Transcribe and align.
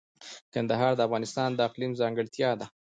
کندهار 0.53 0.93
د 0.95 1.01
افغانستان 1.07 1.49
د 1.53 1.59
اقلیم 1.67 1.91
ځانګړتیا 2.01 2.49
ده. 2.59 2.65